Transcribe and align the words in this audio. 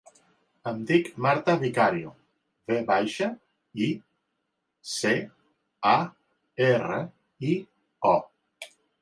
Em 0.69 0.77
dic 0.91 1.09
Marta 1.25 1.53
Vicario: 1.63 2.13
ve 2.71 2.77
baixa, 2.87 3.27
i, 3.89 3.91
ce, 4.95 5.13
a, 5.93 5.93
erra, 6.73 6.99
i, 7.53 7.57
o. 8.17 8.17